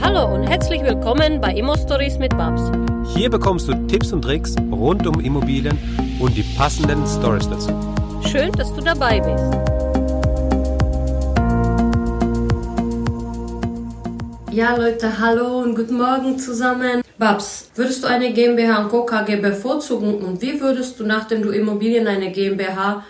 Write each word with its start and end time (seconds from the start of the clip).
Hallo 0.00 0.32
und 0.32 0.44
herzlich 0.44 0.82
willkommen 0.82 1.40
bei 1.40 1.52
Immo 1.54 1.76
Stories 1.76 2.18
mit 2.18 2.30
Babs. 2.36 2.62
Hier 3.14 3.28
bekommst 3.28 3.66
du 3.66 3.74
Tipps 3.88 4.12
und 4.12 4.22
Tricks 4.22 4.54
rund 4.70 5.06
um 5.06 5.18
Immobilien 5.20 5.76
und 6.20 6.36
die 6.36 6.44
passenden 6.56 7.04
Stories 7.04 7.48
dazu. 7.48 7.70
Schön, 8.30 8.52
dass 8.52 8.72
du 8.72 8.80
dabei 8.80 9.18
bist. 9.18 9.44
Ja, 14.52 14.76
Leute, 14.76 15.18
hallo 15.18 15.58
und 15.62 15.74
guten 15.74 15.98
Morgen 15.98 16.38
zusammen. 16.38 17.02
Babs, 17.18 17.70
würdest 17.74 18.04
du 18.04 18.08
eine 18.08 18.32
GmbH 18.32 18.82
und 18.82 18.90
Co. 18.90 19.04
KG 19.04 19.36
bevorzugen 19.36 20.14
und 20.14 20.40
wie 20.40 20.60
würdest 20.60 21.00
du, 21.00 21.04
nachdem 21.04 21.42
du 21.42 21.50
Immobilien 21.50 22.06
eine 22.06 22.30
GmbH 22.30 23.04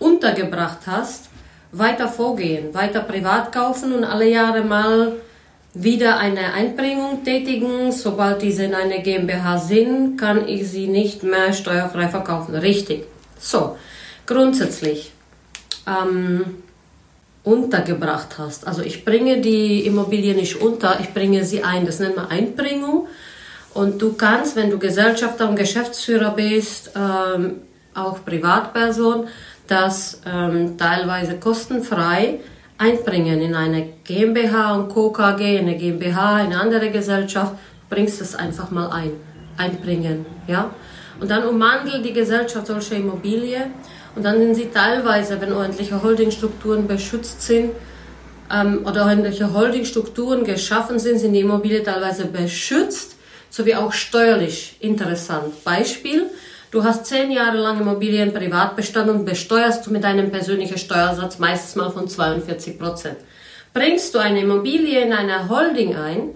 untergebracht 0.00 0.80
hast, 0.86 1.28
weiter 1.70 2.08
vorgehen, 2.08 2.74
weiter 2.74 3.00
privat 3.00 3.52
kaufen 3.52 3.92
und 3.92 4.04
alle 4.04 4.28
Jahre 4.28 4.62
mal 4.62 5.12
wieder 5.74 6.18
eine 6.18 6.52
Einbringung 6.52 7.24
tätigen. 7.24 7.92
Sobald 7.92 8.42
diese 8.42 8.64
in 8.64 8.74
eine 8.74 9.02
GmbH 9.02 9.58
sind, 9.58 10.16
kann 10.16 10.46
ich 10.46 10.68
sie 10.68 10.86
nicht 10.86 11.22
mehr 11.22 11.52
steuerfrei 11.52 12.08
verkaufen. 12.08 12.54
Richtig. 12.54 13.04
So, 13.38 13.76
grundsätzlich 14.26 15.12
ähm, 15.86 16.62
untergebracht 17.44 18.38
hast. 18.38 18.66
Also 18.66 18.82
ich 18.82 19.04
bringe 19.04 19.40
die 19.40 19.86
Immobilie 19.86 20.34
nicht 20.34 20.60
unter, 20.60 21.00
ich 21.00 21.12
bringe 21.12 21.44
sie 21.44 21.64
ein. 21.64 21.86
Das 21.86 21.98
nennt 21.98 22.16
man 22.16 22.26
Einbringung. 22.26 23.08
Und 23.74 24.02
du 24.02 24.12
kannst, 24.12 24.54
wenn 24.56 24.70
du 24.70 24.78
Gesellschafter 24.78 25.48
und 25.48 25.56
Geschäftsführer 25.56 26.32
bist, 26.32 26.92
ähm, 26.94 27.62
auch 27.94 28.24
Privatperson, 28.24 29.28
das 29.66 30.20
ähm, 30.26 30.76
teilweise 30.76 31.38
kostenfrei 31.38 32.40
einbringen 32.82 33.40
in 33.40 33.54
eine 33.54 33.86
GmbH 34.02 34.74
und 34.74 34.88
Co. 34.88 35.10
KG, 35.10 35.58
eine 35.58 35.76
GmbH, 35.76 36.36
eine 36.36 36.60
andere 36.60 36.90
Gesellschaft, 36.90 37.54
bringst 37.88 38.20
es 38.20 38.34
einfach 38.34 38.72
mal 38.72 38.90
ein, 38.90 39.12
einbringen, 39.56 40.26
ja. 40.48 40.70
Und 41.20 41.30
dann 41.30 41.44
umwandelt 41.44 42.04
die 42.04 42.12
Gesellschaft 42.12 42.66
solche 42.66 42.96
Immobilie 42.96 43.70
und 44.16 44.24
dann 44.24 44.38
sind 44.38 44.56
sie 44.56 44.70
teilweise, 44.74 45.40
wenn 45.40 45.52
ordentliche 45.52 46.02
Holdingstrukturen 46.02 46.88
beschützt 46.88 47.42
sind 47.42 47.70
ähm, 48.52 48.80
oder 48.84 49.04
ordentliche 49.04 49.52
Holdingstrukturen 49.52 50.42
geschaffen 50.42 50.98
sind, 50.98 51.20
sind 51.20 51.34
die 51.34 51.40
Immobilien 51.40 51.84
teilweise 51.84 52.26
beschützt, 52.26 53.16
sowie 53.50 53.76
auch 53.76 53.92
steuerlich 53.92 54.78
interessant. 54.80 55.62
Beispiel, 55.62 56.26
Du 56.72 56.82
hast 56.82 57.04
zehn 57.04 57.30
Jahre 57.30 57.58
lang 57.58 57.78
Immobilien 57.82 58.32
Privatbestand 58.32 59.10
und 59.10 59.26
besteuerst 59.26 59.86
du 59.86 59.90
mit 59.92 60.06
einem 60.06 60.30
persönlichen 60.30 60.78
Steuersatz 60.78 61.38
meistens 61.38 61.76
mal 61.76 61.90
von 61.90 62.08
42 62.08 62.78
Prozent. 62.78 63.18
Bringst 63.74 64.14
du 64.14 64.18
eine 64.18 64.40
Immobilie 64.40 65.02
in 65.02 65.12
eine 65.12 65.50
Holding 65.50 65.94
ein, 65.94 66.30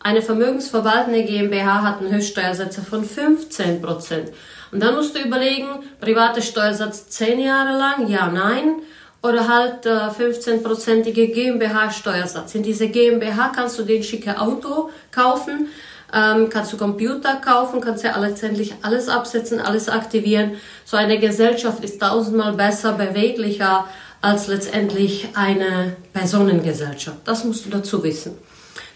eine 0.00 0.22
vermögensverwaltende 0.22 1.24
GmbH 1.24 1.82
hat 1.82 2.00
einen 2.00 2.10
Höchststeuersatz 2.10 2.80
von 2.80 3.04
15 3.04 3.82
Prozent. 3.82 4.30
Und 4.72 4.82
dann 4.82 4.94
musst 4.94 5.14
du 5.14 5.20
überlegen, 5.20 5.68
private 6.00 6.40
Steuersatz 6.40 7.10
zehn 7.10 7.38
Jahre 7.38 7.76
lang, 7.76 8.08
ja, 8.08 8.30
nein, 8.30 8.76
oder 9.22 9.46
halt 9.46 9.84
äh, 9.84 9.90
15-prozentige 9.90 11.34
GmbH-Steuersatz. 11.34 12.54
In 12.54 12.62
diese 12.62 12.88
GmbH 12.88 13.52
kannst 13.54 13.78
du 13.78 13.82
den 13.82 14.02
schicke 14.02 14.40
Auto 14.40 14.88
kaufen, 15.10 15.68
ähm, 16.14 16.48
kannst 16.50 16.72
du 16.72 16.76
Computer 16.76 17.36
kaufen, 17.36 17.80
kannst 17.80 18.04
ja 18.04 18.18
letztendlich 18.18 18.74
alles 18.82 19.08
absetzen, 19.08 19.60
alles 19.60 19.88
aktivieren. 19.88 20.52
So 20.84 20.96
eine 20.96 21.18
Gesellschaft 21.18 21.82
ist 21.82 22.00
tausendmal 22.00 22.52
besser, 22.52 22.92
beweglicher 22.92 23.86
als 24.20 24.46
letztendlich 24.46 25.28
eine 25.34 25.96
Personengesellschaft. 26.12 27.18
Das 27.24 27.44
musst 27.44 27.66
du 27.66 27.70
dazu 27.70 28.04
wissen. 28.04 28.36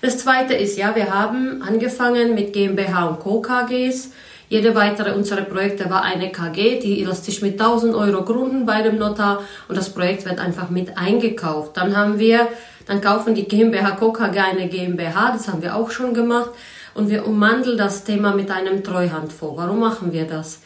Das 0.02 0.18
zweite 0.18 0.54
ist, 0.54 0.76
ja, 0.76 0.94
wir 0.94 1.12
haben 1.12 1.62
angefangen 1.62 2.34
mit 2.34 2.52
GmbH 2.52 3.06
und 3.06 3.20
Co. 3.20 3.40
KGs. 3.40 4.10
Jede 4.48 4.76
weitere 4.76 5.12
unserer 5.12 5.42
Projekte 5.42 5.90
war 5.90 6.02
eine 6.02 6.30
KG, 6.30 6.78
die 6.78 7.02
lässt 7.02 7.24
sich 7.24 7.42
mit 7.42 7.60
1000 7.60 7.96
Euro 7.96 8.22
gründen 8.22 8.64
bei 8.64 8.82
dem 8.82 8.96
Notar 8.96 9.42
und 9.68 9.76
das 9.76 9.90
Projekt 9.90 10.24
wird 10.24 10.38
einfach 10.38 10.70
mit 10.70 10.96
eingekauft. 10.96 11.76
Dann 11.76 11.96
haben 11.96 12.20
wir, 12.20 12.46
dann 12.86 13.00
kaufen 13.00 13.34
die 13.34 13.48
GmbH 13.48 13.92
Co. 13.92 14.12
KG 14.12 14.38
eine 14.38 14.68
GmbH, 14.68 15.32
das 15.32 15.48
haben 15.48 15.62
wir 15.62 15.74
auch 15.74 15.90
schon 15.90 16.14
gemacht 16.14 16.50
und 16.96 17.10
wir 17.10 17.26
ummanteln 17.26 17.76
das 17.76 18.04
Thema 18.04 18.34
mit 18.34 18.50
einem 18.50 18.82
Treuhandfonds. 18.82 19.58
Warum 19.58 19.80
machen 19.80 20.12
wir 20.12 20.24
das? 20.24 20.60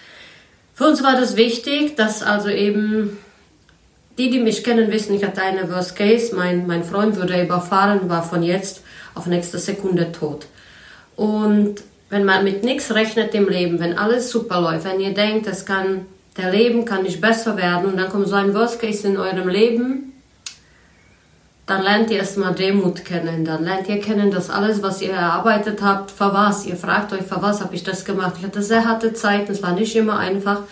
Für 0.74 0.84
uns 0.84 1.02
war 1.02 1.12
das 1.18 1.36
wichtig, 1.36 1.96
dass 1.96 2.22
also 2.22 2.48
eben 2.48 3.18
die, 4.16 4.30
die 4.30 4.38
mich 4.38 4.62
kennen, 4.62 4.92
wissen, 4.92 5.14
ich 5.14 5.24
hatte 5.24 5.42
eine 5.42 5.70
Worst 5.70 5.96
Case. 5.96 6.34
Mein, 6.34 6.66
mein 6.66 6.84
Freund 6.84 7.16
wurde 7.20 7.42
überfahren, 7.42 8.08
war 8.08 8.22
von 8.22 8.42
jetzt 8.42 8.82
auf 9.14 9.26
nächste 9.26 9.58
Sekunde 9.58 10.12
tot. 10.12 10.46
Und 11.16 11.82
wenn 12.10 12.24
man 12.24 12.44
mit 12.44 12.64
nichts 12.64 12.94
rechnet 12.94 13.34
im 13.34 13.48
Leben, 13.48 13.80
wenn 13.80 13.98
alles 13.98 14.30
super 14.30 14.60
läuft, 14.60 14.84
wenn 14.84 15.00
ihr 15.00 15.14
denkt, 15.14 15.46
es 15.46 15.66
kann, 15.66 16.06
der 16.36 16.50
Leben 16.50 16.84
kann 16.84 17.02
nicht 17.02 17.20
besser 17.20 17.56
werden 17.56 17.86
und 17.86 17.96
dann 17.96 18.08
kommt 18.08 18.28
so 18.28 18.36
ein 18.36 18.54
Worst 18.54 18.80
Case 18.80 19.06
in 19.06 19.16
eurem 19.16 19.48
Leben, 19.48 20.09
dann 21.70 21.84
lernt 21.84 22.10
ihr 22.10 22.19
erstmal 22.19 22.53
Demut 22.53 23.04
kennen. 23.04 23.44
Dann 23.44 23.62
lernt 23.62 23.88
ihr 23.88 24.00
kennen, 24.00 24.32
dass 24.32 24.50
alles, 24.50 24.82
was 24.82 25.00
ihr 25.03 25.12
erarbeitet 25.12 25.81
habt, 25.82 26.10
für 26.10 26.34
was. 26.34 26.66
Ihr 26.66 26.75
fragt 26.75 27.12
euch, 27.12 27.22
für 27.22 27.41
was 27.41 27.60
habe 27.60 27.76
ich 27.76 27.84
das 27.84 28.04
gemacht. 28.04 28.34
Ich 28.38 28.44
hatte 28.44 28.60
sehr 28.60 28.84
harte 28.84 29.12
Zeiten, 29.12 29.53
es 29.53 29.62
war 29.62 29.72
nicht 29.72 29.94
immer 29.94 30.19
einfach. 30.19 30.62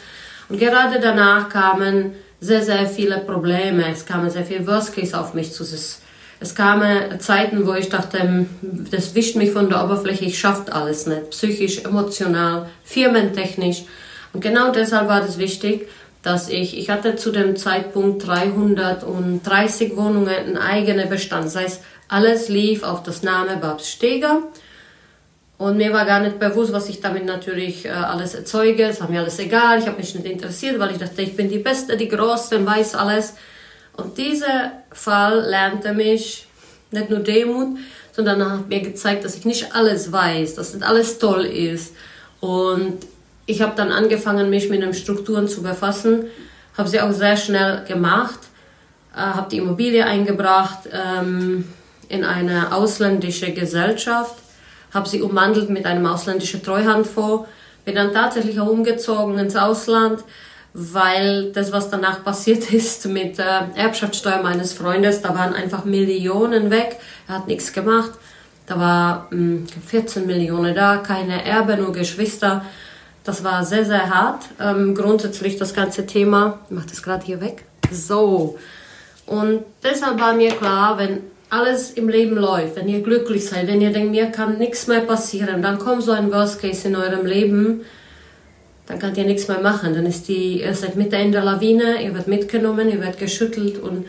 Und 0.48 0.58
gerade 0.58 0.98
danach 1.00 1.50
kamen 1.50 2.14
sehr, 2.40 2.62
sehr 2.62 2.84
viele 2.88 3.18
Probleme. 3.18 3.84
Es 3.92 4.06
kamen 4.06 4.28
sehr 4.28 4.44
viele 4.44 4.66
Worst 4.66 4.92
Case 4.92 5.16
auf 5.16 5.34
mich 5.34 5.52
zu. 5.52 5.62
Es, 5.62 6.00
es 6.40 6.54
kamen 6.56 7.20
Zeiten, 7.20 7.64
wo 7.64 7.74
ich 7.74 7.88
dachte, 7.90 8.20
hm, 8.20 8.48
das 8.90 9.14
wischt 9.14 9.36
mich 9.36 9.52
von 9.52 9.68
der 9.68 9.84
Oberfläche, 9.84 10.24
ich 10.24 10.36
schafft 10.36 10.72
alles 10.72 11.06
nicht. 11.06 11.30
Psychisch, 11.30 11.84
emotional, 11.84 12.68
firmentechnisch. 12.82 13.84
Und 14.32 14.40
genau 14.40 14.72
deshalb 14.72 15.06
war 15.06 15.20
das 15.20 15.38
wichtig, 15.38 15.86
dass 16.22 16.48
ich, 16.48 16.76
ich 16.76 16.90
hatte 16.90 17.16
zu 17.16 17.30
dem 17.30 17.56
Zeitpunkt 17.56 18.26
330 18.26 19.96
Wohnungen, 19.96 20.28
ein 20.28 20.58
eigener 20.58 21.06
Bestand. 21.06 21.46
Das 21.46 21.56
heißt, 21.56 21.82
alles 22.08 22.48
lief 22.48 22.82
auf 22.82 23.02
das 23.02 23.22
Name 23.22 23.56
Babs 23.56 23.88
Steger. 23.90 24.42
Und 25.58 25.76
mir 25.76 25.92
war 25.92 26.04
gar 26.04 26.20
nicht 26.20 26.38
bewusst, 26.38 26.72
was 26.72 26.88
ich 26.88 27.00
damit 27.00 27.24
natürlich 27.24 27.84
äh, 27.84 27.90
alles 27.90 28.34
erzeuge. 28.34 28.84
Es 28.84 29.00
war 29.00 29.10
mir 29.10 29.20
alles 29.20 29.40
egal. 29.40 29.78
Ich 29.80 29.86
habe 29.86 29.98
mich 29.98 30.14
nicht 30.14 30.26
interessiert, 30.26 30.78
weil 30.78 30.92
ich 30.92 30.98
dachte, 30.98 31.20
ich 31.20 31.34
bin 31.34 31.50
die 31.50 31.58
Beste, 31.58 31.96
die 31.96 32.08
Größte, 32.08 32.64
weiß 32.64 32.94
alles. 32.94 33.34
Und 33.96 34.16
dieser 34.16 34.72
Fall 34.92 35.40
lernte 35.40 35.92
mich 35.92 36.46
nicht 36.92 37.10
nur 37.10 37.18
Demut, 37.18 37.78
sondern 38.12 38.52
hat 38.52 38.68
mir 38.68 38.80
gezeigt, 38.80 39.24
dass 39.24 39.36
ich 39.36 39.44
nicht 39.44 39.74
alles 39.74 40.12
weiß, 40.12 40.54
dass 40.54 40.74
nicht 40.74 40.86
alles 40.86 41.18
toll 41.18 41.44
ist. 41.44 41.94
Und 42.40 42.98
ich 43.48 43.62
habe 43.62 43.72
dann 43.74 43.90
angefangen, 43.90 44.50
mich 44.50 44.68
mit 44.68 44.82
den 44.82 44.92
Strukturen 44.92 45.48
zu 45.48 45.62
befassen, 45.62 46.26
habe 46.76 46.88
sie 46.88 47.00
auch 47.00 47.12
sehr 47.12 47.36
schnell 47.36 47.82
gemacht, 47.88 48.38
äh, 49.14 49.20
habe 49.20 49.48
die 49.50 49.56
Immobilie 49.56 50.04
eingebracht 50.04 50.80
ähm, 50.92 51.64
in 52.10 52.24
eine 52.24 52.74
ausländische 52.74 53.52
Gesellschaft, 53.52 54.34
habe 54.92 55.08
sie 55.08 55.22
umwandelt 55.22 55.70
mit 55.70 55.86
einem 55.86 56.04
ausländischen 56.04 56.62
Treuhandfonds, 56.62 57.48
bin 57.86 57.94
dann 57.94 58.12
tatsächlich 58.12 58.60
auch 58.60 58.68
umgezogen 58.68 59.38
ins 59.38 59.56
Ausland, 59.56 60.24
weil 60.74 61.50
das, 61.52 61.72
was 61.72 61.88
danach 61.88 62.22
passiert 62.24 62.70
ist 62.70 63.06
mit 63.06 63.38
der 63.38 63.70
Erbschaftssteuer 63.76 64.42
meines 64.42 64.74
Freundes, 64.74 65.22
da 65.22 65.34
waren 65.34 65.54
einfach 65.54 65.86
Millionen 65.86 66.70
weg, 66.70 66.98
er 67.26 67.36
hat 67.36 67.46
nichts 67.46 67.72
gemacht, 67.72 68.10
da 68.66 68.78
war 68.78 69.28
mh, 69.30 69.38
hm, 69.38 69.66
14 69.86 70.26
Millionen 70.26 70.74
da, 70.74 70.98
keine 70.98 71.46
Erbe, 71.46 71.78
nur 71.78 71.94
Geschwister. 71.94 72.62
Das 73.28 73.44
war 73.44 73.62
sehr, 73.62 73.84
sehr 73.84 74.08
hart. 74.08 74.44
Ähm, 74.58 74.94
grundsätzlich 74.94 75.58
das 75.58 75.74
ganze 75.74 76.06
Thema, 76.06 76.60
ich 76.70 76.74
mache 76.74 76.86
das 76.88 77.02
gerade 77.02 77.26
hier 77.26 77.42
weg. 77.42 77.66
So. 77.92 78.56
Und 79.26 79.64
deshalb 79.84 80.18
war 80.18 80.32
mir 80.32 80.52
klar, 80.52 80.96
wenn 80.96 81.20
alles 81.50 81.90
im 81.90 82.08
Leben 82.08 82.36
läuft, 82.36 82.76
wenn 82.76 82.88
ihr 82.88 83.02
glücklich 83.02 83.44
seid, 83.46 83.66
wenn 83.66 83.82
ihr 83.82 83.92
denkt, 83.92 84.12
mir 84.12 84.28
kann 84.28 84.56
nichts 84.56 84.86
mehr 84.86 85.00
passieren, 85.00 85.60
dann 85.60 85.78
kommt 85.78 86.04
so 86.04 86.12
ein 86.12 86.32
Worst 86.32 86.62
Case 86.62 86.88
in 86.88 86.96
eurem 86.96 87.26
Leben, 87.26 87.82
dann 88.86 88.98
könnt 88.98 89.18
ihr 89.18 89.26
nichts 89.26 89.46
mehr 89.46 89.60
machen. 89.60 89.92
Dann 89.92 90.06
ist 90.06 90.28
die, 90.28 90.62
ihr 90.62 90.74
seid 90.74 90.96
mitten 90.96 91.16
in 91.16 91.32
der 91.32 91.44
Lawine, 91.44 92.02
ihr 92.02 92.14
werdet 92.14 92.28
mitgenommen, 92.28 92.88
ihr 92.88 93.02
werdet 93.02 93.20
geschüttelt 93.20 93.78
und 93.78 94.06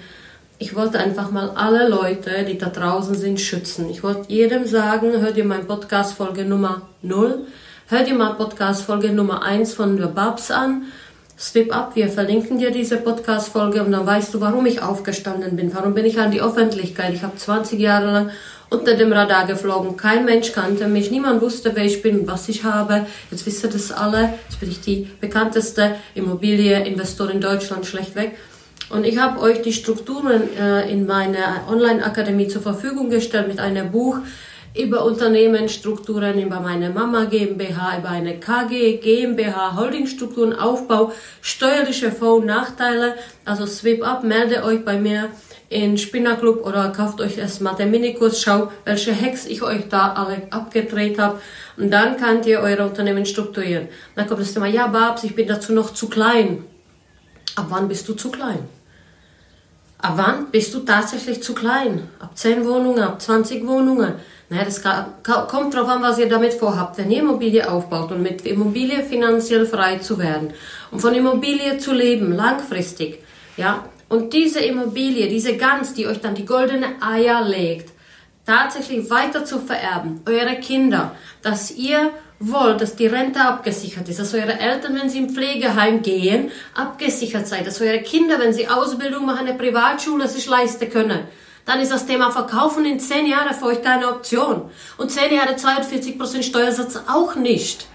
ich 0.59 0.77
wollte 0.77 0.97
einfach 0.97 1.29
mal 1.29 1.49
alle 1.55 1.89
Leute, 1.89 2.45
die 2.47 2.57
da 2.57 2.69
draußen 2.69 3.15
sind, 3.15 3.41
schützen. 3.41 3.89
Ich 3.89 4.01
wollte 4.01 4.31
jedem 4.31 4.65
sagen, 4.65 5.19
hört 5.19 5.35
ihr 5.35 5.43
mein 5.43 5.67
Podcast 5.67 6.13
Folge 6.13 6.45
Nummer 6.45 6.83
0 7.01 7.45
Hör 7.91 8.03
dir 8.03 8.13
mal 8.13 8.35
Podcast 8.35 8.83
Folge 8.83 9.11
Nummer 9.11 9.41
1 9.41 9.73
von 9.73 9.97
der 9.97 10.05
Babs 10.05 10.51
an. 10.51 10.83
Swip 11.39 11.75
up, 11.75 11.95
wir 11.95 12.07
verlinken 12.07 12.59
dir 12.59 12.69
diese 12.69 12.97
Podcast-Folge 12.97 13.83
und 13.83 13.91
dann 13.91 14.05
weißt 14.05 14.31
du, 14.31 14.41
warum 14.41 14.67
ich 14.67 14.83
aufgestanden 14.83 15.55
bin. 15.55 15.73
Warum 15.73 15.95
bin 15.95 16.05
ich 16.05 16.19
an 16.19 16.29
die 16.29 16.39
Öffentlichkeit? 16.39 17.15
Ich 17.15 17.23
habe 17.23 17.35
20 17.35 17.79
Jahre 17.79 18.11
lang 18.11 18.29
unter 18.69 18.93
dem 18.93 19.11
Radar 19.11 19.47
geflogen. 19.47 19.97
Kein 19.97 20.25
Mensch 20.25 20.51
kannte 20.51 20.87
mich. 20.87 21.09
Niemand 21.09 21.41
wusste, 21.41 21.71
wer 21.73 21.83
ich 21.83 22.03
bin 22.03 22.27
was 22.27 22.47
ich 22.47 22.63
habe. 22.63 23.07
Jetzt 23.31 23.47
wisst 23.47 23.63
ihr 23.63 23.71
das 23.71 23.91
alle. 23.91 24.35
Jetzt 24.47 24.59
bin 24.59 24.69
ich 24.69 24.81
die 24.81 25.09
bekannteste 25.19 25.95
Immobilieninvestorin 26.13 27.37
in 27.37 27.41
Deutschland 27.41 27.87
schlechtweg. 27.87 28.37
Und 28.91 29.03
ich 29.03 29.17
habe 29.17 29.39
euch 29.39 29.63
die 29.63 29.73
Strukturen 29.73 30.43
äh, 30.59 30.91
in 30.91 31.07
meiner 31.07 31.67
Online-Akademie 31.67 32.49
zur 32.49 32.61
Verfügung 32.61 33.09
gestellt 33.09 33.47
mit 33.47 33.59
einem 33.59 33.91
Buch, 33.91 34.19
über 34.75 35.03
Unternehmensstrukturen, 35.03 36.41
über 36.41 36.59
meine 36.59 36.89
Mama 36.89 37.25
GmbH, 37.25 37.99
über 37.99 38.09
eine 38.09 38.39
KG 38.39 38.97
GmbH, 38.97 39.75
Holdingstrukturen, 39.75 40.53
Aufbau, 40.53 41.11
steuerliche 41.41 42.11
Vor- 42.11 42.37
und 42.37 42.45
Nachteile. 42.45 43.15
Also 43.45 43.65
Sweep 43.65 44.05
Up, 44.05 44.23
melde 44.23 44.63
euch 44.63 44.85
bei 44.85 44.99
mir 44.99 45.29
in 45.69 45.97
Spinnerclub 45.97 46.65
oder 46.65 46.89
kauft 46.89 47.21
euch 47.21 47.37
erstmal 47.37 47.75
den 47.75 47.91
Minikurs, 47.91 48.41
schau, 48.41 48.71
welche 48.85 49.13
Hacks 49.13 49.45
ich 49.45 49.61
euch 49.61 49.87
da 49.87 50.13
alle 50.13 50.41
abgedreht 50.49 51.19
habe. 51.19 51.39
Und 51.77 51.91
dann 51.91 52.17
könnt 52.17 52.45
ihr 52.45 52.59
eure 52.59 52.85
Unternehmen 52.85 53.25
strukturieren. 53.25 53.87
Dann 54.15 54.27
kommt 54.27 54.41
das 54.41 54.53
Thema, 54.53 54.67
ja 54.67 54.87
Babs, 54.87 55.23
ich 55.23 55.35
bin 55.35 55.47
dazu 55.47 55.73
noch 55.73 55.93
zu 55.93 56.09
klein. 56.09 56.63
Ab 57.55 57.67
wann 57.69 57.87
bist 57.87 58.07
du 58.07 58.13
zu 58.13 58.31
klein? 58.31 58.67
Ab 59.99 60.13
wann 60.15 60.49
bist 60.49 60.73
du 60.73 60.79
tatsächlich 60.79 61.43
zu 61.43 61.53
klein? 61.53 62.07
Ab 62.19 62.37
10 62.37 62.65
Wohnungen, 62.65 63.03
ab 63.03 63.21
20 63.21 63.67
Wohnungen? 63.67 64.13
Naja, 64.49 64.65
das 64.65 64.81
kommt 64.81 65.75
darauf 65.75 65.89
an, 65.89 66.01
was 66.01 66.17
ihr 66.17 66.27
damit 66.27 66.53
vorhabt. 66.53 66.97
Wenn 66.97 67.11
ihr 67.11 67.19
Immobilie 67.19 67.69
aufbaut 67.69 68.11
und 68.11 68.23
mit 68.23 68.45
Immobilie 68.47 69.03
finanziell 69.03 69.67
frei 69.67 69.99
zu 69.99 70.17
werden 70.17 70.53
und 70.89 70.99
von 70.99 71.13
Immobilie 71.13 71.77
zu 71.77 71.93
leben, 71.93 72.33
langfristig, 72.33 73.19
ja, 73.57 73.85
und 74.07 74.33
diese 74.33 74.59
Immobilie, 74.59 75.27
diese 75.27 75.55
Gans, 75.55 75.93
die 75.93 76.07
euch 76.07 76.19
dann 76.19 76.33
die 76.33 76.45
goldene 76.45 76.87
Eier 76.99 77.47
legt, 77.47 77.91
tatsächlich 78.47 79.07
weiter 79.11 79.45
zu 79.45 79.59
vererben, 79.59 80.21
eure 80.25 80.55
Kinder, 80.55 81.15
dass 81.43 81.69
ihr 81.69 82.09
wollt, 82.39 82.81
dass 82.81 82.95
die 82.95 83.05
Rente 83.05 83.41
abgesichert 83.41 84.09
ist, 84.09 84.19
dass 84.19 84.33
eure 84.33 84.57
Eltern, 84.57 84.95
wenn 84.99 85.09
sie 85.09 85.19
im 85.19 85.29
Pflegeheim 85.29 86.01
gehen, 86.01 86.49
abgesichert 86.73 87.47
seid, 87.47 87.67
dass 87.67 87.81
eure 87.81 87.99
Kinder, 87.99 88.39
wenn 88.39 88.53
sie 88.53 88.67
Ausbildung 88.67 89.27
machen, 89.27 89.47
eine 89.47 89.57
Privatschule 89.57 90.27
sich 90.27 90.47
leisten 90.47 90.89
können, 90.89 91.19
dann 91.69 91.81
ist 91.81 91.91
das 91.91 92.07
Thema 92.07 92.31
Verkaufen 92.31 92.83
in 92.83 92.99
zehn 92.99 93.27
Jahren 93.27 93.53
für 93.53 93.65
euch 93.65 93.83
keine 93.83 94.07
Option. 94.07 94.71
Und 94.97 95.11
zehn 95.11 95.31
Jahre 95.31 95.53
42% 95.53 96.41
Steuersatz 96.41 96.99
auch 97.07 97.35
nicht. 97.35 97.85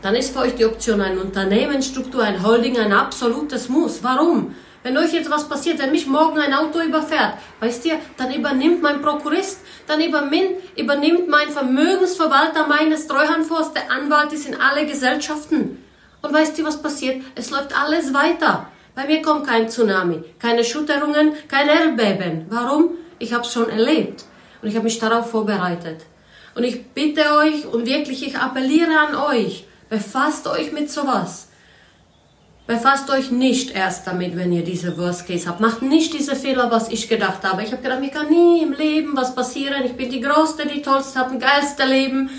Dann 0.00 0.14
ist 0.14 0.32
für 0.32 0.38
euch 0.38 0.54
die 0.54 0.64
Option 0.64 1.02
eine 1.02 1.20
Unternehmensstruktur, 1.20 2.22
ein 2.22 2.42
Holding, 2.42 2.78
ein 2.78 2.94
absolutes 2.94 3.68
Muss. 3.68 4.02
Warum? 4.02 4.54
Wenn 4.82 4.96
euch 4.96 5.12
jetzt 5.12 5.30
was 5.30 5.46
passiert, 5.46 5.80
wenn 5.80 5.90
mich 5.90 6.06
morgen 6.06 6.38
ein 6.38 6.54
Auto 6.54 6.80
überfährt, 6.80 7.34
weißt 7.60 7.84
ihr, 7.84 7.98
dann 8.16 8.32
übernimmt 8.32 8.80
mein 8.80 9.02
Prokurist, 9.02 9.60
dann 9.86 10.00
übernimmt 10.00 11.28
mein 11.28 11.50
Vermögensverwalter 11.50 12.66
meines 12.66 13.06
Treuhandfonds, 13.06 13.74
der 13.74 13.90
Anwalt 13.90 14.32
ist 14.32 14.48
in 14.48 14.58
alle 14.58 14.86
Gesellschaften. 14.86 15.84
Und 16.22 16.32
weißt 16.32 16.58
ihr, 16.58 16.64
was 16.64 16.80
passiert? 16.80 17.22
Es 17.34 17.50
läuft 17.50 17.78
alles 17.78 18.14
weiter. 18.14 18.70
Bei 18.94 19.06
mir 19.06 19.22
kommt 19.22 19.46
kein 19.46 19.68
Tsunami, 19.68 20.22
keine 20.38 20.62
Schütterungen, 20.62 21.32
kein 21.48 21.68
Erdbeben. 21.68 22.46
Warum? 22.48 22.90
Ich 23.18 23.32
habe 23.32 23.42
es 23.42 23.52
schon 23.52 23.68
erlebt 23.68 24.24
und 24.62 24.68
ich 24.68 24.74
habe 24.76 24.84
mich 24.84 24.98
darauf 24.98 25.30
vorbereitet. 25.30 26.02
Und 26.54 26.62
ich 26.62 26.86
bitte 26.86 27.22
euch 27.38 27.66
und 27.66 27.86
wirklich, 27.86 28.24
ich 28.24 28.38
appelliere 28.38 28.96
an 28.96 29.16
euch, 29.16 29.66
befasst 29.88 30.46
euch 30.46 30.72
mit 30.72 30.90
sowas. 30.90 31.48
Befasst 32.66 33.10
euch 33.10 33.30
nicht 33.30 33.72
erst 33.72 34.06
damit, 34.06 34.36
wenn 34.36 34.52
ihr 34.52 34.64
diese 34.64 34.96
Worst 34.96 35.26
Case 35.26 35.46
habt. 35.46 35.60
Macht 35.60 35.82
nicht 35.82 36.14
diese 36.14 36.34
Fehler, 36.34 36.70
was 36.70 36.88
ich 36.88 37.08
gedacht 37.08 37.44
habe. 37.44 37.62
Ich 37.62 37.72
habe 37.72 37.82
gedacht, 37.82 38.00
mir 38.00 38.10
kann 38.10 38.30
nie 38.30 38.62
im 38.62 38.72
Leben 38.72 39.14
was 39.14 39.34
passieren. 39.34 39.84
Ich 39.84 39.92
bin 39.92 40.08
die 40.08 40.20
Größte, 40.20 40.66
die 40.66 40.80
Tollste, 40.80 41.18
habe 41.18 41.32
ein 41.32 41.40
geilste 41.40 41.84
Leben. 41.84 42.30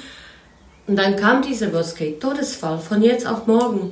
Und 0.88 0.96
dann 0.96 1.16
kam 1.16 1.44
diese 1.44 1.72
Worst 1.74 1.98
Case, 1.98 2.18
Todesfall, 2.18 2.80
von 2.80 3.04
jetzt 3.04 3.28
auf 3.28 3.46
morgen. 3.46 3.92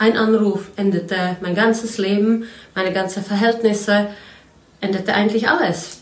Ein 0.00 0.16
Anruf 0.16 0.70
endete 0.76 1.36
mein 1.42 1.54
ganzes 1.54 1.98
Leben, 1.98 2.46
meine 2.74 2.90
ganzen 2.90 3.22
Verhältnisse, 3.22 4.06
endete 4.80 5.12
eigentlich 5.12 5.46
alles. 5.46 5.98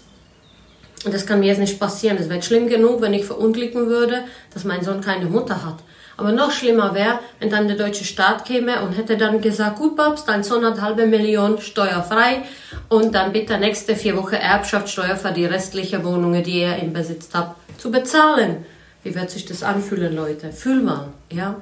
Und 1.04 1.12
das 1.12 1.26
kann 1.26 1.40
mir 1.40 1.46
jetzt 1.46 1.58
nicht 1.58 1.80
passieren. 1.80 2.16
Es 2.16 2.28
wäre 2.28 2.40
schlimm 2.40 2.68
genug, 2.68 3.00
wenn 3.00 3.12
ich 3.12 3.24
verunglücken 3.24 3.88
würde, 3.88 4.22
dass 4.54 4.62
mein 4.62 4.84
Sohn 4.84 5.00
keine 5.00 5.24
Mutter 5.24 5.64
hat. 5.66 5.78
Aber 6.16 6.30
noch 6.30 6.52
schlimmer 6.52 6.94
wäre, 6.94 7.18
wenn 7.40 7.50
dann 7.50 7.66
der 7.66 7.76
deutsche 7.76 8.04
Staat 8.04 8.44
käme 8.44 8.82
und 8.82 8.92
hätte 8.92 9.16
dann 9.16 9.40
gesagt, 9.40 9.80
gut 9.80 9.96
Babs, 9.96 10.24
dein 10.24 10.44
Sohn 10.44 10.64
hat 10.64 10.80
halbe 10.80 11.04
Million 11.04 11.60
steuerfrei 11.60 12.42
und 12.88 13.16
dann 13.16 13.32
bitte 13.32 13.58
nächste 13.58 13.96
vier 13.96 14.16
Wochen 14.16 14.36
Erbschaftssteuer 14.36 15.16
für 15.16 15.32
die 15.32 15.46
restlichen 15.46 16.04
Wohnungen, 16.04 16.44
die 16.44 16.60
ihr 16.60 16.76
im 16.76 16.92
Besitz 16.92 17.30
habt, 17.34 17.56
zu 17.80 17.90
bezahlen. 17.90 18.64
Wie 19.02 19.16
wird 19.16 19.30
sich 19.30 19.44
das 19.44 19.64
anfühlen, 19.64 20.14
Leute? 20.14 20.52
Fühl 20.52 20.82
mal, 20.82 21.08
ja? 21.32 21.56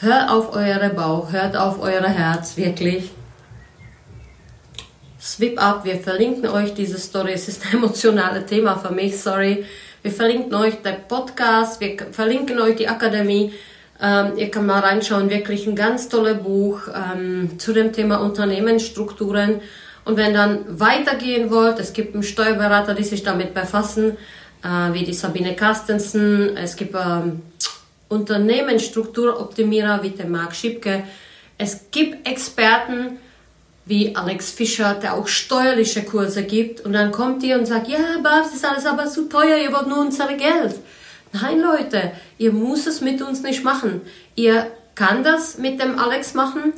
Hört 0.00 0.30
auf 0.30 0.54
eure 0.54 0.90
Bauch, 0.90 1.32
hört 1.32 1.56
auf 1.56 1.80
euer 1.80 2.04
Herz, 2.04 2.56
wirklich. 2.56 3.10
Swip 5.20 5.60
up, 5.60 5.84
wir 5.84 5.96
verlinken 5.96 6.46
euch 6.46 6.72
diese 6.72 6.98
Story. 6.98 7.32
Es 7.32 7.48
ist 7.48 7.66
ein 7.66 7.78
emotionales 7.78 8.46
Thema 8.46 8.76
für 8.76 8.94
mich, 8.94 9.20
sorry. 9.20 9.64
Wir 10.02 10.12
verlinken 10.12 10.54
euch 10.54 10.82
den 10.82 10.94
Podcast, 11.08 11.80
wir 11.80 11.96
verlinken 12.12 12.60
euch 12.60 12.76
die 12.76 12.88
Akademie. 12.88 13.52
Ähm, 14.00 14.34
ihr 14.36 14.52
könnt 14.52 14.68
mal 14.68 14.78
reinschauen, 14.78 15.30
wirklich 15.30 15.66
ein 15.66 15.74
ganz 15.74 16.08
tolles 16.08 16.40
Buch 16.44 16.82
ähm, 16.94 17.58
zu 17.58 17.72
dem 17.72 17.92
Thema 17.92 18.18
Unternehmensstrukturen. 18.18 19.60
Und 20.04 20.16
wenn 20.16 20.32
dann 20.32 20.78
weitergehen 20.78 21.50
wollt, 21.50 21.80
es 21.80 21.92
gibt 21.92 22.14
einen 22.14 22.22
Steuerberater, 22.22 22.94
die 22.94 23.02
sich 23.02 23.24
damit 23.24 23.52
befassen, 23.52 24.16
äh, 24.62 24.92
wie 24.92 25.02
die 25.02 25.12
Sabine 25.12 25.56
Carstensen. 25.56 26.56
Es 26.56 26.76
gibt 26.76 26.94
ähm, 26.94 27.42
Unternehmensstrukturoptimierer 28.08 30.02
wie 30.02 30.10
der 30.10 30.26
Marc 30.26 30.54
Schipke. 30.54 31.04
Es 31.58 31.90
gibt 31.90 32.26
Experten 32.28 33.18
wie 33.88 34.14
Alex 34.14 34.50
Fischer, 34.50 34.94
der 34.94 35.14
auch 35.14 35.26
steuerliche 35.26 36.02
Kurse 36.02 36.42
gibt. 36.42 36.82
Und 36.82 36.92
dann 36.92 37.10
kommt 37.10 37.42
ihr 37.42 37.58
und 37.58 37.66
sagt, 37.66 37.88
ja, 37.88 37.98
Babs, 38.22 38.54
ist 38.54 38.64
alles 38.64 38.86
aber 38.86 39.06
zu 39.06 39.28
teuer, 39.28 39.56
ihr 39.56 39.72
wollt 39.72 39.88
nur 39.88 40.00
unser 40.00 40.28
Geld. 40.34 40.74
Nein, 41.32 41.60
Leute, 41.60 42.12
ihr 42.36 42.52
müsst 42.52 42.86
es 42.86 43.00
mit 43.00 43.22
uns 43.22 43.42
nicht 43.42 43.64
machen. 43.64 44.02
Ihr 44.34 44.70
kann 44.94 45.22
das 45.22 45.58
mit 45.58 45.80
dem 45.80 45.98
Alex 45.98 46.34
machen, 46.34 46.72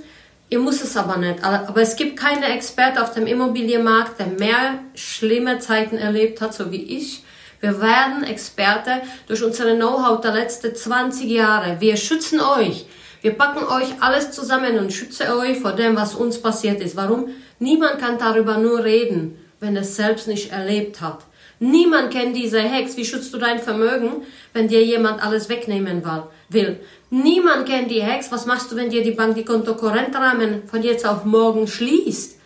ihr 0.50 0.58
muss 0.58 0.82
es 0.82 0.96
aber 0.96 1.16
nicht. 1.16 1.42
Aber 1.42 1.80
es 1.80 1.96
gibt 1.96 2.18
keine 2.18 2.46
Experte 2.46 3.02
auf 3.02 3.12
dem 3.12 3.26
Immobilienmarkt, 3.26 4.18
der 4.18 4.26
mehr 4.26 4.80
schlimme 4.94 5.58
Zeiten 5.58 5.96
erlebt 5.96 6.40
hat, 6.40 6.54
so 6.54 6.70
wie 6.70 6.82
ich. 6.82 7.24
Wir 7.60 7.80
werden 7.80 8.24
Experte 8.24 9.02
durch 9.26 9.42
unsere 9.42 9.76
Know-how 9.76 10.20
der 10.20 10.32
letzten 10.32 10.74
20 10.74 11.28
Jahre. 11.28 11.76
Wir 11.80 11.96
schützen 11.96 12.40
euch. 12.40 12.86
Wir 13.20 13.32
packen 13.32 13.64
euch 13.64 14.00
alles 14.00 14.30
zusammen 14.32 14.78
und 14.78 14.92
schützen 14.92 15.30
euch 15.30 15.58
vor 15.58 15.72
dem, 15.72 15.94
was 15.94 16.14
uns 16.14 16.40
passiert 16.40 16.80
ist. 16.80 16.96
Warum? 16.96 17.28
Niemand 17.58 17.98
kann 17.98 18.16
darüber 18.16 18.56
nur 18.56 18.82
reden, 18.82 19.36
wenn 19.60 19.76
er 19.76 19.82
es 19.82 19.96
selbst 19.96 20.26
nicht 20.26 20.52
erlebt 20.52 21.02
hat. 21.02 21.26
Niemand 21.58 22.10
kennt 22.10 22.34
diese 22.34 22.60
Hex. 22.60 22.96
Wie 22.96 23.04
schützt 23.04 23.34
du 23.34 23.36
dein 23.36 23.58
Vermögen, 23.58 24.22
wenn 24.54 24.66
dir 24.66 24.82
jemand 24.82 25.22
alles 25.22 25.50
wegnehmen 25.50 26.02
will? 26.48 26.80
Niemand 27.10 27.68
kennt 27.68 27.90
die 27.90 28.02
Hex. 28.02 28.32
Was 28.32 28.46
machst 28.46 28.72
du, 28.72 28.76
wenn 28.76 28.88
dir 28.88 29.02
die 29.02 29.10
Bank 29.10 29.34
die 29.34 29.44
Kontokorrentrahmen 29.44 30.62
von 30.66 30.82
jetzt 30.82 31.06
auf 31.06 31.26
morgen 31.26 31.66
schließt? 31.66 32.38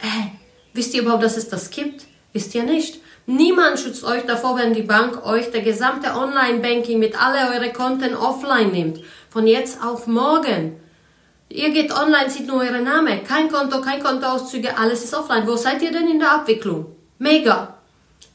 Äh, 0.00 0.28
wisst 0.74 0.92
ihr 0.92 1.00
überhaupt, 1.00 1.22
dass 1.22 1.38
es 1.38 1.48
das 1.48 1.70
gibt? 1.70 2.04
Wisst 2.34 2.54
ihr 2.54 2.64
nicht? 2.64 3.00
Niemand 3.30 3.78
schützt 3.78 4.02
euch 4.02 4.24
davor, 4.26 4.56
wenn 4.56 4.74
die 4.74 4.82
Bank 4.82 5.24
euch 5.24 5.52
der 5.52 5.60
gesamte 5.60 6.14
Online-Banking 6.16 6.98
mit 6.98 7.14
alle 7.16 7.54
eure 7.54 7.72
Konten 7.72 8.16
offline 8.16 8.72
nimmt. 8.72 8.98
Von 9.28 9.46
jetzt 9.46 9.80
auf 9.84 10.08
morgen. 10.08 10.80
Ihr 11.48 11.70
geht 11.70 11.92
online, 11.92 12.28
sieht 12.28 12.48
nur 12.48 12.60
eure 12.60 12.80
Name. 12.80 13.22
Kein 13.22 13.48
Konto, 13.48 13.80
kein 13.82 14.02
Kontoauszüge, 14.02 14.76
alles 14.76 15.04
ist 15.04 15.14
offline. 15.14 15.46
Wo 15.46 15.54
seid 15.54 15.80
ihr 15.80 15.92
denn 15.92 16.08
in 16.08 16.18
der 16.18 16.32
Abwicklung? 16.32 16.86
Mega. 17.18 17.74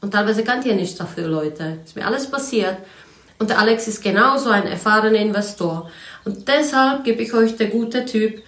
Und 0.00 0.12
teilweise 0.12 0.44
kennt 0.44 0.64
ihr 0.64 0.74
nichts 0.74 0.96
dafür, 0.96 1.28
Leute. 1.28 1.80
Ist 1.84 1.94
mir 1.94 2.06
alles 2.06 2.30
passiert. 2.30 2.78
Und 3.38 3.50
der 3.50 3.58
Alex 3.58 3.88
ist 3.88 4.02
genauso 4.02 4.48
ein 4.48 4.66
erfahrener 4.66 5.18
Investor. 5.18 5.90
Und 6.24 6.48
deshalb 6.48 7.04
gebe 7.04 7.22
ich 7.22 7.34
euch 7.34 7.54
der 7.56 7.66
gute 7.66 8.06
Typ, 8.06 8.42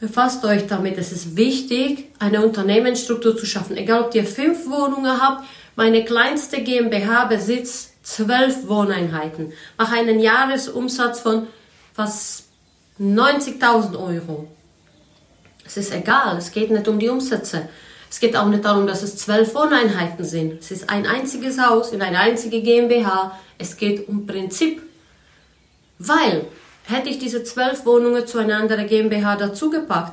befasst 0.00 0.44
euch 0.44 0.66
damit. 0.66 0.98
Es 0.98 1.12
ist 1.12 1.36
wichtig, 1.36 2.06
eine 2.18 2.44
Unternehmensstruktur 2.44 3.36
zu 3.36 3.46
schaffen. 3.46 3.76
Egal, 3.76 4.02
ob 4.02 4.14
ihr 4.14 4.24
fünf 4.24 4.66
Wohnungen 4.66 5.20
habt, 5.20 5.44
meine 5.76 6.04
kleinste 6.04 6.62
GmbH 6.62 7.26
besitzt 7.26 7.90
zwölf 8.02 8.66
Wohneinheiten. 8.66 9.52
Mache 9.78 9.96
einen 9.96 10.18
Jahresumsatz 10.18 11.20
von 11.20 11.46
fast 11.94 12.44
90.000 12.98 13.98
Euro. 13.98 14.48
Es 15.64 15.76
ist 15.76 15.94
egal, 15.94 16.36
es 16.36 16.50
geht 16.50 16.70
nicht 16.70 16.88
um 16.88 16.98
die 16.98 17.08
Umsätze. 17.08 17.68
Es 18.10 18.18
geht 18.18 18.36
auch 18.36 18.48
nicht 18.48 18.64
darum, 18.64 18.88
dass 18.88 19.02
es 19.02 19.16
zwölf 19.16 19.54
Wohneinheiten 19.54 20.24
sind. 20.24 20.60
Es 20.60 20.72
ist 20.72 20.90
ein 20.90 21.06
einziges 21.06 21.60
Haus 21.60 21.92
in 21.92 22.02
eine 22.02 22.18
einzige 22.18 22.60
GmbH. 22.60 23.38
Es 23.56 23.76
geht 23.76 24.08
um 24.08 24.26
Prinzip. 24.26 24.82
Weil, 25.98 26.46
hätte 26.90 27.08
ich 27.08 27.18
diese 27.18 27.44
zwölf 27.44 27.86
Wohnungen 27.86 28.26
zu 28.26 28.38
einer 28.38 28.56
anderen 28.56 28.86
GmbH 28.86 29.36
dazugepackt 29.36 30.12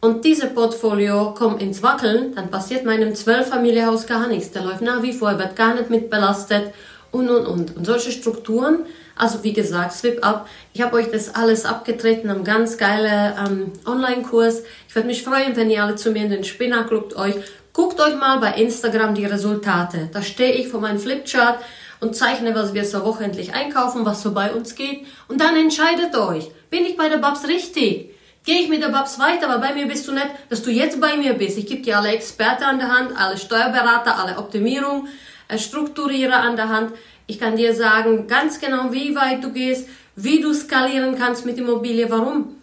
und 0.00 0.24
diese 0.24 0.48
Portfolio 0.48 1.32
kommt 1.34 1.62
ins 1.62 1.82
Wackeln, 1.82 2.34
dann 2.34 2.50
passiert 2.50 2.84
meinem 2.84 3.14
Zwölffamilienhaus 3.14 4.06
gar 4.06 4.26
nichts. 4.26 4.50
Der 4.50 4.62
läuft 4.62 4.82
nach 4.82 5.02
wie 5.02 5.12
vor, 5.12 5.38
wird 5.38 5.56
gar 5.56 5.74
nicht 5.74 5.90
mit 5.90 6.10
belastet 6.10 6.72
und 7.10 7.30
und 7.30 7.46
und. 7.46 7.76
Und 7.76 7.86
solche 7.86 8.10
Strukturen 8.10 8.80
also 9.14 9.44
wie 9.44 9.52
gesagt, 9.52 9.92
Swip 9.92 10.24
Up. 10.24 10.48
Ich 10.72 10.80
habe 10.80 10.96
euch 10.96 11.10
das 11.10 11.34
alles 11.34 11.66
abgetreten, 11.66 12.30
einen 12.30 12.44
ganz 12.44 12.78
geilen 12.78 13.34
ähm, 13.38 13.72
Online-Kurs. 13.86 14.62
Ich 14.88 14.94
würde 14.94 15.06
mich 15.06 15.22
freuen, 15.22 15.54
wenn 15.54 15.70
ihr 15.70 15.84
alle 15.84 15.96
zu 15.96 16.10
mir 16.10 16.24
in 16.24 16.30
den 16.30 16.44
Spinner 16.44 16.84
Club 16.84 17.14
euch 17.16 17.36
Guckt 17.72 17.98
euch 18.02 18.16
mal 18.16 18.38
bei 18.38 18.52
Instagram 18.60 19.14
die 19.14 19.24
Resultate. 19.24 20.10
Da 20.12 20.20
stehe 20.20 20.52
ich 20.52 20.68
vor 20.68 20.80
meinem 20.80 20.98
Flipchart 20.98 21.58
und 22.02 22.16
zeichne, 22.16 22.52
was 22.54 22.74
wir 22.74 22.84
so 22.84 23.04
wochentlich 23.04 23.54
einkaufen, 23.54 24.04
was 24.04 24.22
so 24.22 24.32
bei 24.32 24.52
uns 24.52 24.74
geht. 24.74 25.06
Und 25.28 25.40
dann 25.40 25.56
entscheidet 25.56 26.16
euch, 26.16 26.50
bin 26.68 26.84
ich 26.84 26.96
bei 26.96 27.08
der 27.08 27.18
Babs 27.18 27.46
richtig? 27.46 28.10
Gehe 28.44 28.60
ich 28.60 28.68
mit 28.68 28.82
der 28.82 28.88
Babs 28.88 29.20
weiter, 29.20 29.48
aber 29.48 29.64
bei 29.64 29.72
mir 29.72 29.86
bist 29.86 30.08
du 30.08 30.12
nicht, 30.12 30.26
dass 30.48 30.64
du 30.64 30.72
jetzt 30.72 31.00
bei 31.00 31.16
mir 31.16 31.34
bist. 31.34 31.58
Ich 31.58 31.66
gebe 31.66 31.80
dir 31.80 31.98
alle 31.98 32.08
Experten 32.08 32.64
an 32.64 32.78
der 32.80 32.88
Hand, 32.88 33.16
alle 33.16 33.38
Steuerberater, 33.38 34.18
alle 34.18 34.36
Optimierung, 34.36 35.06
äh, 35.46 35.58
Strukturierer 35.58 36.38
an 36.38 36.56
der 36.56 36.70
Hand. 36.70 36.92
Ich 37.28 37.38
kann 37.38 37.56
dir 37.56 37.72
sagen 37.72 38.26
ganz 38.26 38.58
genau, 38.58 38.92
wie 38.92 39.14
weit 39.14 39.44
du 39.44 39.52
gehst, 39.52 39.88
wie 40.16 40.40
du 40.40 40.52
skalieren 40.52 41.16
kannst 41.16 41.46
mit 41.46 41.56
Immobilie. 41.56 42.10
Warum? 42.10 42.56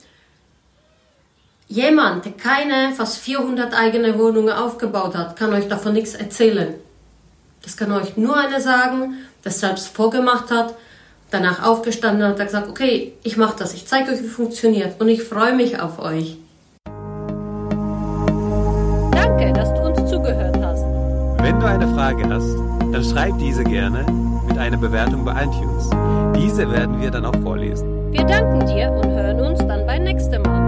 Jemand, 1.69 2.25
der 2.25 2.34
keine 2.34 2.93
fast 2.93 3.19
400 3.19 3.74
eigene 3.74 4.19
Wohnungen 4.19 4.51
aufgebaut 4.51 5.15
hat, 5.15 5.38
kann 5.38 5.53
euch 5.53 5.69
davon 5.69 5.93
nichts 5.93 6.13
erzählen. 6.13 6.75
Das 7.63 7.77
kann 7.77 7.91
euch 7.91 8.17
nur 8.17 8.37
einer 8.37 8.61
sagen, 8.61 9.15
der 9.43 9.51
selbst 9.51 9.87
vorgemacht 9.89 10.51
hat, 10.51 10.75
danach 11.31 11.63
aufgestanden 11.63 12.23
hat 12.23 12.39
und 12.39 12.45
gesagt, 12.45 12.69
okay, 12.69 13.13
ich 13.23 13.37
mache 13.37 13.55
das, 13.59 13.73
ich 13.73 13.85
zeige 13.87 14.11
euch, 14.11 14.23
wie 14.23 14.27
funktioniert 14.27 14.99
und 14.99 15.09
ich 15.09 15.23
freue 15.23 15.53
mich 15.53 15.79
auf 15.79 15.99
euch. 15.99 16.37
Danke, 19.11 19.53
dass 19.53 19.73
du 19.73 19.81
uns 19.81 20.09
zugehört 20.09 20.57
hast. 20.61 20.83
Wenn 21.41 21.59
du 21.59 21.65
eine 21.65 21.87
Frage 21.93 22.27
hast, 22.29 22.55
dann 22.91 23.03
schreib 23.03 23.37
diese 23.39 23.63
gerne 23.63 24.05
mit 24.47 24.57
einer 24.57 24.77
Bewertung 24.77 25.23
bei 25.23 25.43
iTunes. 25.43 25.89
Diese 26.35 26.69
werden 26.71 26.99
wir 27.01 27.11
dann 27.11 27.25
auch 27.25 27.35
vorlesen. 27.41 28.11
Wir 28.11 28.23
danken 28.23 28.65
dir 28.65 28.91
und 28.91 29.11
hören 29.11 29.39
uns 29.41 29.59
dann 29.59 29.85
beim 29.85 30.03
nächsten 30.03 30.41
Mal. 30.41 30.58